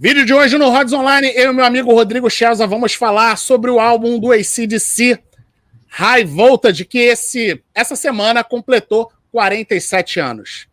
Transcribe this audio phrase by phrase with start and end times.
[0.00, 3.68] Vídeo de hoje no Rods Online, eu e meu amigo Rodrigo Chelsea vamos falar sobre
[3.68, 5.18] o álbum do ACDC,
[5.88, 10.68] High Voltage, que esse, essa semana completou 47 anos.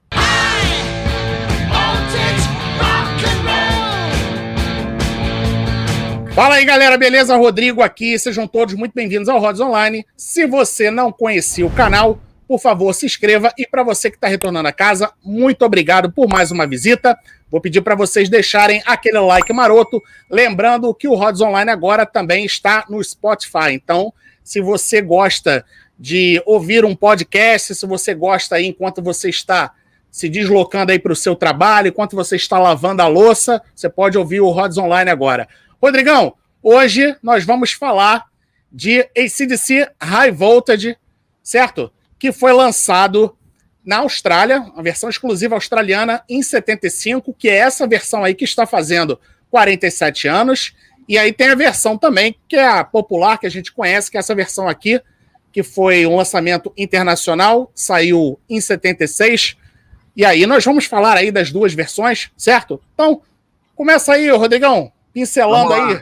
[6.35, 7.35] Fala aí, galera, beleza?
[7.35, 10.05] Rodrigo aqui, sejam todos muito bem-vindos ao Rods Online.
[10.15, 13.51] Se você não conhecia o canal, por favor, se inscreva.
[13.57, 17.17] E para você que está retornando a casa, muito obrigado por mais uma visita.
[17.49, 20.01] Vou pedir para vocês deixarem aquele like maroto.
[20.29, 23.71] Lembrando que o Rods Online agora também está no Spotify.
[23.71, 24.13] Então,
[24.43, 25.65] se você gosta
[25.97, 29.73] de ouvir um podcast, se você gosta aí enquanto você está
[30.11, 34.17] se deslocando aí para o seu trabalho, enquanto você está lavando a louça, você pode
[34.17, 35.47] ouvir o Rods Online agora.
[35.81, 38.25] Rodrigão, hoje nós vamos falar
[38.71, 40.97] de ACDC High Voltage,
[41.41, 41.91] certo?
[42.17, 43.35] Que foi lançado
[43.85, 48.65] na Austrália, a versão exclusiva australiana, em 75, que é essa versão aí que está
[48.65, 49.19] fazendo
[49.51, 50.73] 47 anos.
[51.07, 54.17] E aí tem a versão também, que é a popular, que a gente conhece, que
[54.17, 54.99] é essa versão aqui,
[55.51, 59.55] que foi um lançamento internacional, saiu em 76.
[60.15, 62.81] E aí nós vamos falar aí das duas versões, certo?
[62.93, 63.21] Então,
[63.75, 66.01] começa aí, Rodrigão, pincelando aí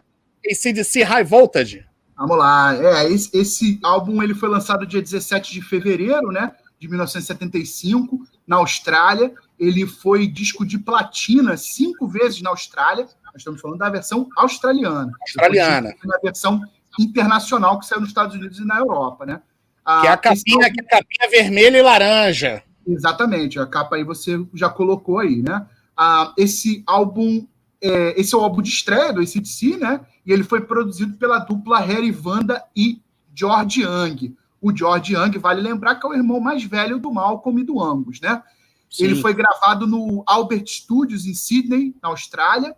[0.50, 1.86] ACDC High Voltage.
[2.18, 2.76] Vamos lá.
[2.76, 6.52] É, esse, esse, álbum ele foi lançado dia 17 de fevereiro, né?
[6.80, 9.34] De 1975, na Austrália.
[9.60, 13.06] Ele foi disco de platina cinco vezes na Austrália.
[13.26, 15.12] Nós estamos falando da versão australiana.
[15.22, 15.94] Australiana.
[16.04, 16.62] Na versão
[17.00, 19.42] internacional que saiu nos Estados Unidos e na Europa, né?
[19.86, 20.74] Ah, que é a capinha, álbum...
[20.74, 22.64] que é a capinha vermelha e laranja.
[22.88, 25.66] Exatamente, a capa aí você já colocou aí, né?
[25.96, 27.46] Ah, esse álbum,
[27.82, 30.02] é, esse é o álbum de estreia do ACDC, né?
[30.26, 33.02] E ele foi produzido pela dupla Harry Vanda e
[33.36, 34.36] George Young.
[34.62, 37.82] O George Young, vale lembrar que é o irmão mais velho do Malcolm e do
[37.82, 38.42] Angus, né?
[38.90, 39.06] Sim.
[39.06, 42.76] Ele foi gravado no Albert Studios, em Sydney, na Austrália,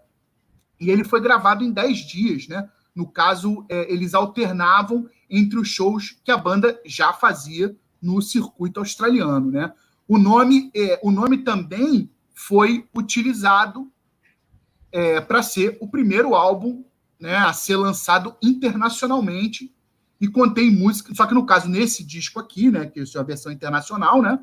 [0.80, 2.70] e ele foi gravado em 10 dias, né?
[2.96, 8.80] No caso, é, eles alternavam entre os shows que a banda já fazia no circuito
[8.80, 9.74] australiano, né?
[10.08, 13.92] O nome, é, o nome também foi utilizado
[14.92, 16.84] é, para ser o primeiro álbum
[17.26, 19.74] né, a ser lançado internacionalmente
[20.22, 21.14] e contém música.
[21.16, 24.40] Só que no caso, nesse disco aqui, né, que é a versão internacional, né,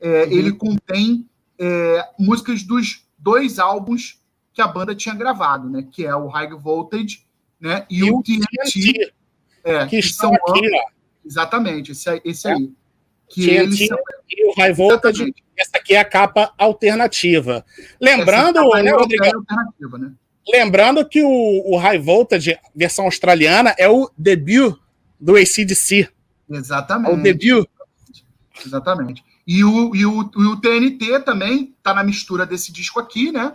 [0.00, 0.32] é, uhum.
[0.32, 4.22] ele contém é, músicas dos dois álbuns
[4.54, 7.26] que a banda tinha gravado, né, que é o High Voltage
[7.60, 9.12] né, e, e o TNT.
[9.62, 10.94] É, que, que estão aqui, ó.
[11.26, 12.52] Exatamente, esse, esse é.
[12.54, 12.72] aí.
[13.28, 13.98] Que TNT eles são...
[14.30, 15.44] e o High Voltage, Exatamente.
[15.58, 17.66] essa aqui é a capa alternativa.
[18.00, 19.24] Lembrando, né, Rodrigo?
[19.24, 20.14] Alternativa, né?
[20.46, 24.76] Lembrando que o, o High Voltage, versão australiana, é o debut
[25.18, 26.08] do ACDC.
[26.50, 27.10] Exatamente.
[27.10, 27.68] É o debut.
[28.64, 29.24] Exatamente.
[29.46, 33.54] E o, e o, e o TNT também está na mistura desse disco aqui, né?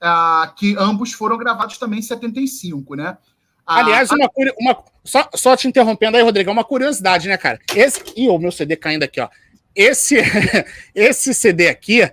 [0.00, 3.16] Ah, que ambos foram gravados também em 75, né?
[3.66, 7.58] Ah, Aliás, uma, uma só, só te interrompendo aí, Rodrigo, uma curiosidade, né, cara?
[7.74, 8.02] Esse.
[8.16, 9.28] Ih, o meu CD caindo aqui, ó.
[9.74, 10.16] Esse,
[10.94, 12.10] esse CD aqui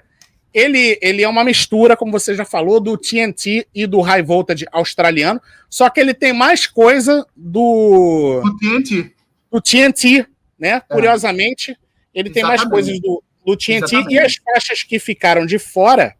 [0.54, 4.66] ele, ele é uma mistura, como você já falou, do TNT e do High Voltage
[4.72, 8.42] australiano, só que ele tem mais coisa do.
[8.44, 9.12] Do TNT.
[9.52, 10.28] Do TNT,
[10.60, 10.70] né?
[10.70, 10.80] É.
[10.82, 11.78] Curiosamente,
[12.14, 12.34] ele Exatamente.
[12.34, 14.14] tem mais coisas do, do TNT Exatamente.
[14.14, 16.16] e as faixas que ficaram de fora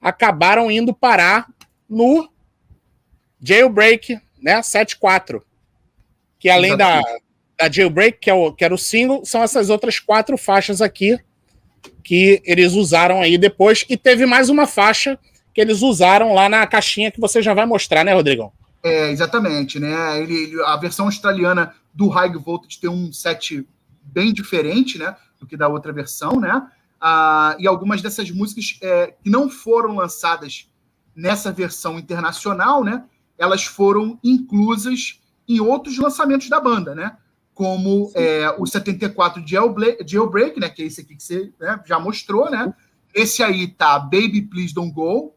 [0.00, 1.46] acabaram indo parar
[1.88, 2.30] no
[3.40, 4.60] Jailbreak, né?
[4.60, 5.40] 7.4.
[6.38, 7.00] Que além da,
[7.58, 11.18] da Jailbreak, que, é o, que era o single, são essas outras quatro faixas aqui
[12.02, 13.84] que eles usaram aí depois.
[13.88, 15.18] E teve mais uma faixa
[15.54, 18.52] que eles usaram lá na caixinha que você já vai mostrar, né, Rodrigão?
[18.82, 20.22] É, exatamente, né?
[20.22, 23.66] Ele, ele, a versão australiana do High Voltage tem um set
[24.02, 25.16] bem diferente, né?
[25.40, 26.62] Do que da outra versão, né?
[27.00, 30.68] Ah, e algumas dessas músicas é, que não foram lançadas
[31.14, 33.02] nessa versão internacional, né?
[33.38, 37.16] Elas foram inclusas em outros lançamentos da banda, né?
[37.56, 41.98] Como é, o 74 Jailbreak, Jailbreak, né, que é esse aqui que você né, já
[41.98, 42.72] mostrou, né?
[43.14, 45.34] Esse aí tá Baby Please Don't Go,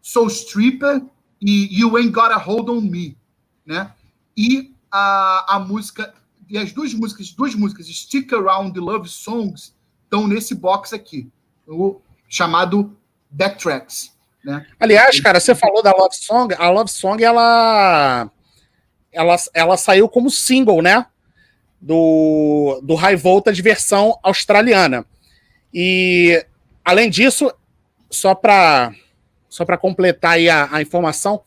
[0.00, 1.02] Soul Stripper
[1.42, 3.18] e You Ain't Got a Hold on Me,
[3.66, 3.92] né?
[4.36, 6.14] E a, a música
[6.48, 9.74] e as duas músicas, duas músicas Stick Around the Love Songs
[10.04, 11.28] estão nesse box aqui,
[11.66, 12.96] o chamado
[13.28, 14.12] Backtracks,
[14.44, 14.64] né?
[14.78, 18.30] Aliás, cara, você falou da Love Song, a Love Song ela
[19.10, 21.06] ela, ela saiu como single, né?
[21.80, 25.04] Do, do High Voltage versão australiana.
[25.72, 26.44] E,
[26.84, 27.52] além disso,
[28.10, 28.94] só para
[29.48, 31.42] só completar aí a, a informação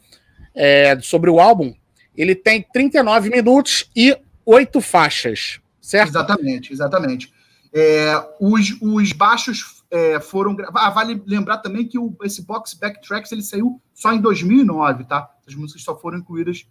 [0.55, 1.73] é, sobre o álbum,
[2.15, 6.09] ele tem 39 minutos e oito faixas, certo?
[6.09, 7.33] Exatamente, exatamente.
[7.71, 13.31] É, os, os baixos é, foram ah, vale lembrar também que o, esse box Backtracks
[13.31, 15.29] ele saiu só em 2009, tá?
[15.47, 16.67] As músicas só foram incluídas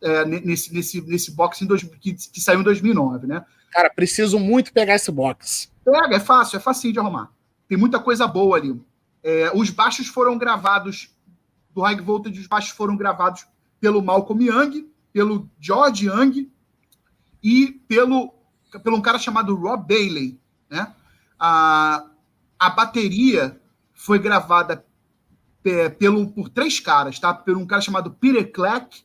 [0.00, 3.44] é, nesse, nesse, nesse box em dois, que, que saiu em 2009, né?
[3.72, 5.70] Cara, preciso muito pegar esse box.
[5.84, 7.30] Pega, é fácil, é facinho de arrumar.
[7.68, 8.80] Tem muita coisa boa ali.
[9.22, 11.14] É, os baixos foram gravados,
[11.74, 13.46] do High Voltage, os baixos foram gravados
[13.80, 16.50] pelo Malcolm Young, pelo George Young
[17.42, 18.34] e pelo,
[18.82, 20.40] pelo um cara chamado Rob Bailey,
[20.70, 20.94] né?
[21.38, 22.04] A,
[22.58, 23.60] a bateria
[23.94, 24.84] foi gravada
[25.64, 27.32] é, pelo, por três caras, tá?
[27.34, 29.04] Por um cara chamado Peter Clack,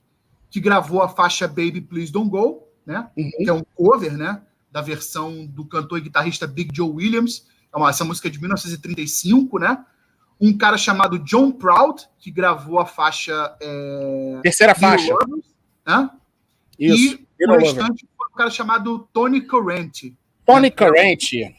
[0.53, 3.09] que gravou a faixa Baby Please Don't Go, né?
[3.17, 3.31] Uhum.
[3.39, 4.39] Que é um cover, né?
[4.71, 7.47] Da versão do cantor e guitarrista Big Joe Williams.
[7.73, 9.83] É uma, essa música é de 1935, né?
[10.39, 13.57] Um cara chamado John Proud, que gravou a faixa.
[13.59, 15.11] É, Terceira faixa.
[15.11, 15.55] Lovers,
[15.87, 16.11] né?
[16.77, 17.19] Isso.
[17.39, 20.15] E o restante foi um cara chamado Tony Corrente.
[20.45, 20.69] Tony né?
[20.69, 21.55] Corrente.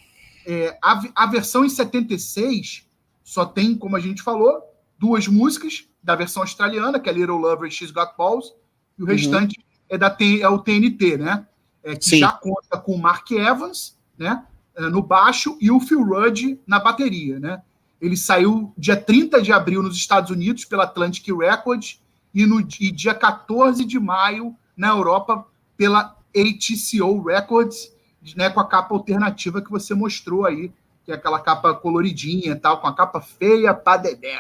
[0.47, 2.87] É, a, a versão em 76
[3.25, 4.63] só tem, como a gente falou,
[4.97, 8.55] duas músicas da versão australiana, que é Little Lover e She's Got Balls,
[8.99, 9.13] e o uhum.
[9.13, 11.47] restante é, da, é o TNT, né?
[11.83, 12.19] É, que Sim.
[12.19, 14.45] já conta com o Mark Evans, né?
[14.77, 17.63] É, no baixo e o Phil Rudd na bateria, né?
[18.01, 22.01] Ele saiu dia 30 de abril nos Estados Unidos pela Atlantic Records
[22.35, 27.93] e no e dia 14 de maio na Europa pela ATCO Records,
[28.37, 30.73] né, com a capa alternativa que você mostrou aí,
[31.05, 34.39] que é aquela capa coloridinha e tal, com a capa feia pra dedé.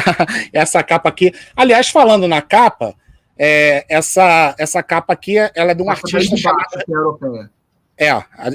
[0.52, 1.32] essa capa aqui.
[1.56, 2.94] Aliás, falando na capa,
[3.38, 6.66] é, essa, essa capa aqui ela é de um essa artista chamado.
[6.76, 7.50] É europeia.
[7.96, 8.08] É,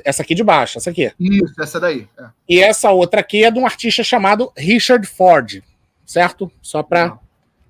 [0.04, 1.12] essa aqui de baixo, essa aqui.
[1.20, 2.08] Isso, essa daí.
[2.18, 2.26] É.
[2.50, 5.64] E essa outra aqui é de um artista chamado Richard Ford,
[6.06, 6.52] certo?
[6.62, 7.18] Só para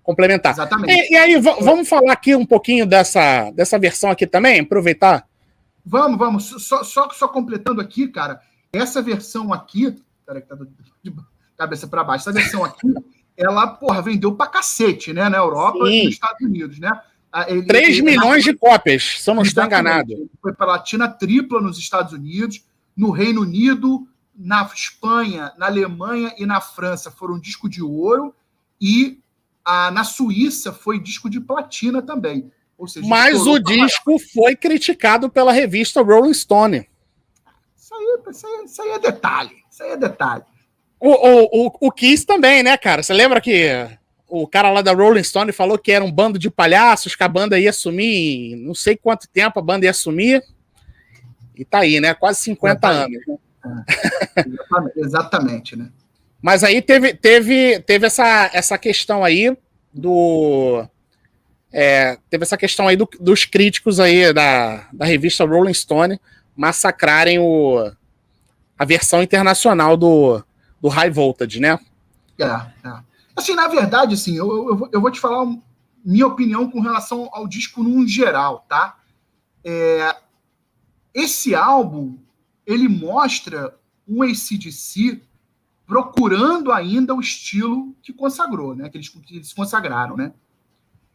[0.02, 0.54] complementar.
[0.54, 0.92] Exatamente.
[0.92, 5.28] E, e aí, vamos falar aqui um pouquinho dessa, dessa versão aqui também, aproveitar?
[5.86, 6.46] Vamos, vamos.
[6.66, 9.96] Só, só, só completando aqui, cara, essa versão aqui.
[10.26, 10.56] Peraí, que tá
[11.04, 11.14] de
[11.58, 12.24] cabeça para baixo.
[12.24, 12.94] Essa versão aqui,
[13.38, 15.30] ela, porra, vendeu pra cacete, né?
[15.30, 15.92] Na Europa Sim.
[15.92, 16.92] e nos Estados Unidos, né?
[17.32, 20.30] Ah, ele, 3 ele, milhões ele, de cópias, se eu não estou enganado.
[20.42, 26.46] Foi para Latina tripla nos Estados Unidos, no Reino Unido, na Espanha, na Alemanha e
[26.46, 28.34] na França foram disco de ouro
[28.82, 29.20] e
[29.64, 32.52] a, na Suíça foi disco de platina também.
[32.88, 36.88] Seja, Mas o disco foi criticado pela revista Rolling Stone.
[37.76, 39.56] Isso aí, isso aí, isso aí é detalhe.
[39.70, 40.44] Isso aí é detalhe.
[41.00, 43.04] O, o, o, o Kiss também, né, cara?
[43.04, 43.88] Você lembra que
[44.28, 47.28] o cara lá da Rolling Stone falou que era um bando de palhaços, que a
[47.28, 50.44] banda ia sumir não sei quanto tempo a banda ia sumir.
[51.56, 52.14] E tá aí, né?
[52.14, 53.18] Quase 50 anos.
[53.28, 54.42] É.
[54.46, 55.90] Exatamente, exatamente, né?
[56.42, 59.58] Mas aí teve, teve, teve essa, essa questão aí
[59.94, 60.86] do.
[61.72, 66.20] É, teve essa questão aí do, dos críticos aí da, da revista Rolling Stone
[66.56, 67.92] massacrarem o,
[68.78, 70.44] a versão internacional do,
[70.82, 71.80] do High Voltage, né?
[72.40, 73.04] É, é.
[73.36, 75.46] Assim, na verdade, assim, eu, eu, eu vou te falar
[76.04, 78.98] minha opinião com relação ao disco num geral, tá?
[79.64, 80.16] É,
[81.14, 82.18] esse álbum,
[82.66, 83.78] ele mostra
[84.08, 85.22] um ACDC
[85.86, 88.90] procurando ainda o estilo que consagrou, né?
[88.90, 90.34] Que eles, que eles consagraram, né?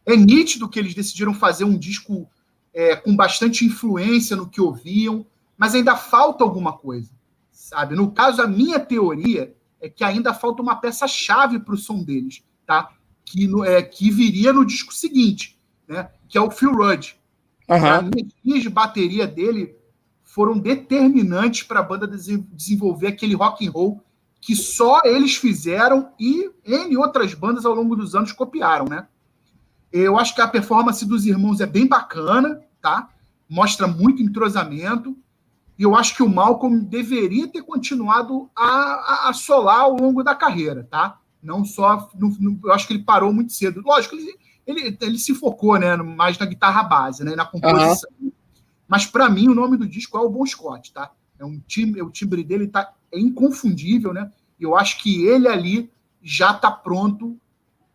[0.05, 2.29] É nítido que eles decidiram fazer um disco
[2.73, 5.25] é, com bastante influência no que ouviam,
[5.57, 7.09] mas ainda falta alguma coisa,
[7.53, 7.95] sabe?
[7.95, 12.43] No caso, a minha teoria é que ainda falta uma peça-chave para o som deles,
[12.65, 12.89] tá?
[13.23, 15.57] Que, no, é, que viria no disco seguinte,
[15.87, 16.09] né?
[16.27, 17.15] Que é o Phil Rudd.
[17.69, 17.75] Uhum.
[17.77, 18.05] As
[18.43, 19.75] linhas de bateria dele
[20.23, 24.03] foram determinantes para a banda desenvolver aquele rock and roll
[24.41, 29.07] que só eles fizeram e N outras bandas ao longo dos anos copiaram, né?
[29.91, 33.09] Eu acho que a performance dos irmãos é bem bacana, tá?
[33.47, 35.15] Mostra muito entrosamento.
[35.77, 40.23] E eu acho que o Malcolm deveria ter continuado a, a, a solar ao longo
[40.23, 41.19] da carreira, tá?
[41.41, 42.09] Não só.
[42.15, 43.81] No, no, eu acho que ele parou muito cedo.
[43.83, 48.09] Lógico, ele, ele, ele se focou né, mais na guitarra base, né, na composição.
[48.21, 48.31] Uhum.
[48.87, 51.11] Mas para mim o nome do disco é o Bon Scott, tá?
[51.39, 54.31] É um time, o timbre dele tá é inconfundível, né?
[54.59, 57.37] Eu acho que ele ali já está pronto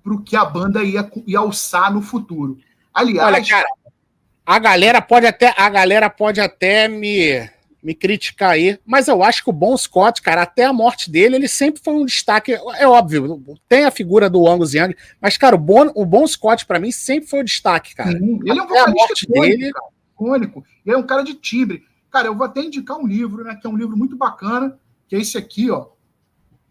[0.02, 2.58] para o que a banda ia, ia alçar no futuro.
[2.92, 3.68] Aliás, Olha, cara,
[4.44, 7.48] a galera pode até a galera pode até me
[7.82, 11.36] me criticar aí, mas eu acho que o Bon Scott, cara, até a morte dele,
[11.36, 12.52] ele sempre foi um destaque.
[12.52, 16.66] É óbvio, tem a figura do Angus Young, mas, cara, o Bon, o bon Scott,
[16.66, 18.18] para mim, sempre foi o um destaque, cara.
[18.18, 19.70] Sim, ele é um vocalista a morte dele.
[19.70, 19.86] Cara,
[20.18, 20.64] icônico.
[20.84, 21.84] Ele é um cara de timbre.
[22.10, 23.54] Cara, eu vou até indicar um livro, né?
[23.54, 25.86] Que é um livro muito bacana, que é esse aqui, ó.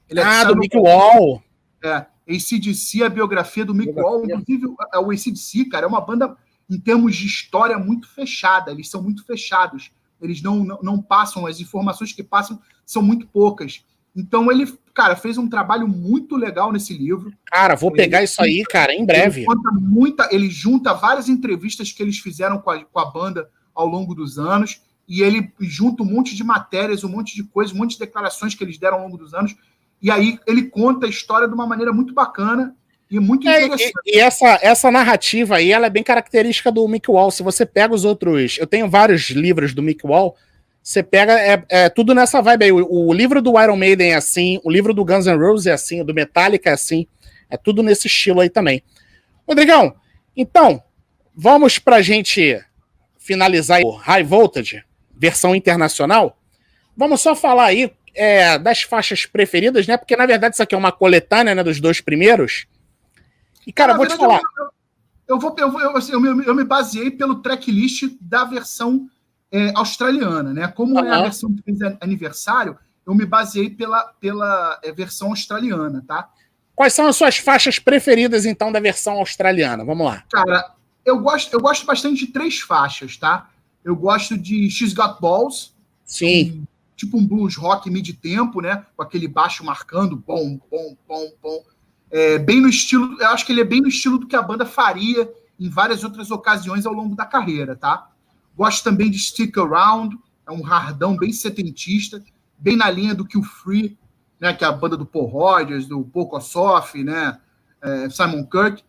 [0.09, 1.41] Ele é ah, do Mick Wall.
[1.83, 4.25] É, ACDC, a biografia do Mick Wall.
[4.25, 6.35] Inclusive, o ACDC, cara, é uma banda,
[6.69, 8.71] em termos de história, muito fechada.
[8.71, 9.91] Eles são muito fechados.
[10.21, 13.83] Eles não, não, não passam, as informações que passam são muito poucas.
[14.15, 17.31] Então ele, cara, fez um trabalho muito legal nesse livro.
[17.45, 19.41] Cara, vou pegar ele, isso aí, cara, em breve.
[19.41, 23.47] Ele conta muita, ele junta várias entrevistas que eles fizeram com a, com a banda
[23.75, 27.73] ao longo dos anos e ele junta um monte de matérias, um monte de coisas,
[27.73, 29.55] um monte de declarações que eles deram ao longo dos anos.
[30.01, 32.75] E aí ele conta a história de uma maneira muito bacana
[33.09, 33.93] e muito é, interessante.
[34.05, 37.31] E, e, essa, essa narrativa aí, ela é bem característica do Mick Wall.
[37.31, 38.57] Se você pega os outros...
[38.57, 40.35] Eu tenho vários livros do Mick Wall.
[40.83, 41.39] Você pega...
[41.39, 42.71] É, é tudo nessa vibe aí.
[42.71, 44.59] O, o, livro do Iron Maiden é assim.
[44.63, 46.01] O livro do Guns N' Roses é assim.
[46.01, 47.07] O do Metallica é assim.
[47.49, 48.83] É tudo nesse estilo aí também.
[49.47, 49.95] Rodrigão,
[50.35, 50.83] então,
[51.33, 52.61] vamos pra gente
[53.17, 54.83] finalizar o High Voltage,
[55.15, 56.37] versão internacional.
[56.95, 59.95] Vamos só falar aí é, das faixas preferidas, né?
[59.95, 62.67] Porque, na verdade, isso aqui é uma coletânea né, dos dois primeiros.
[63.67, 64.41] E, cara, eu vou verdade, te falar.
[65.27, 69.09] Eu, eu, vou, eu, vou, assim, eu, me, eu me baseei pelo tracklist da versão
[69.51, 70.69] é, australiana, né?
[70.69, 71.63] Como é a versão de
[71.99, 76.29] aniversário, eu me baseei pela, pela é, versão australiana, tá?
[76.73, 79.83] Quais são as suas faixas preferidas, então, da versão australiana?
[79.83, 80.23] Vamos lá.
[80.31, 80.71] Cara,
[81.03, 83.49] eu gosto, eu gosto bastante de três faixas, tá?
[83.83, 85.73] Eu gosto de She's Got Balls.
[86.05, 86.61] Sim.
[86.61, 88.85] Um, tipo um blues rock mid-tempo, né?
[88.95, 91.63] Com aquele baixo marcando, bom, bom, bom, bom.
[92.09, 94.41] É, bem no estilo, eu acho que ele é bem no estilo do que a
[94.41, 98.09] banda faria em várias outras ocasiões ao longo da carreira, tá?
[98.55, 102.23] Gosto também de Stick Around, é um hardão bem setentista,
[102.57, 103.97] bem na linha do que o Free,
[104.39, 107.39] né, que é a banda do Paul Rogers, do Paul Kossoff, né,
[107.81, 108.83] é, Simon Kirk,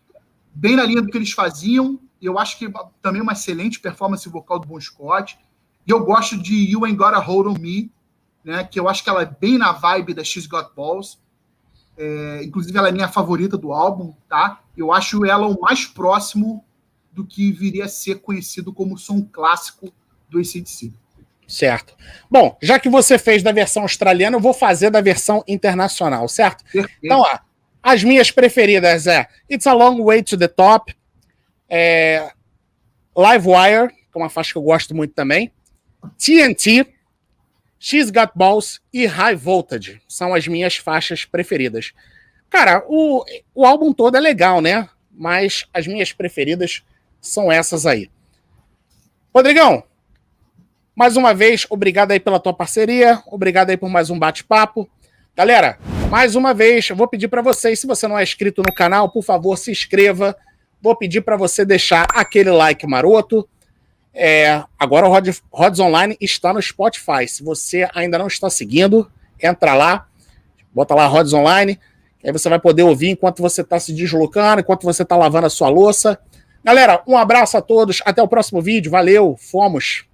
[0.55, 2.71] bem na linha do que eles faziam, eu acho que
[3.01, 5.39] também uma excelente performance vocal do Bon Scott,
[5.87, 7.91] e eu gosto de You Ain't Got a Hold on Me,
[8.45, 11.19] né, que eu acho que ela é bem na vibe da She's Got Balls,
[11.99, 14.63] é, inclusive, ela é minha favorita do álbum, tá?
[14.77, 16.65] Eu acho ela o mais próximo
[17.13, 19.93] do que viria a ser conhecido como som clássico
[20.31, 20.93] do ACDC.
[21.49, 21.97] Certo.
[22.31, 26.63] Bom, já que você fez da versão australiana, eu vou fazer da versão internacional, certo?
[26.65, 27.01] Perfeito.
[27.03, 27.39] Então, ó,
[27.83, 30.95] as minhas preferidas é It's a Long Way to the Top,
[31.69, 32.31] é,
[33.17, 35.51] Live Wire, que é uma faixa que eu gosto muito também,
[36.17, 36.87] TNT,
[37.79, 41.93] She's Got Balls e High Voltage são as minhas faixas preferidas.
[42.51, 44.89] Cara, o, o álbum todo é legal, né?
[45.13, 46.83] Mas as minhas preferidas
[47.21, 48.11] são essas aí.
[49.35, 49.85] Rodrigão,
[50.95, 54.89] mais uma vez, obrigado aí pela tua parceria, obrigado aí por mais um bate-papo.
[55.37, 55.79] Galera,
[56.11, 59.09] mais uma vez, eu vou pedir para vocês, se você não é inscrito no canal,
[59.09, 60.37] por favor, se inscreva.
[60.81, 63.49] Vou pedir para você deixar aquele like maroto
[64.15, 67.27] é, agora o Rods, Rods Online está no Spotify.
[67.29, 69.11] Se você ainda não está seguindo,
[69.43, 70.07] entra lá,
[70.75, 71.79] bota lá Rods Online,
[72.25, 75.51] aí você vai poder ouvir enquanto você está se deslocando, enquanto você está lavando a
[75.51, 76.19] sua louça.
[76.65, 80.05] Galera, um abraço a todos, até o próximo vídeo, valeu, fomos!